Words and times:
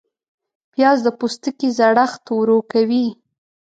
پیاز 0.73 0.97
د 1.03 1.07
پوستکي 1.19 1.69
زړښت 1.77 2.25
ورو 2.37 2.57
کوي 2.71 3.05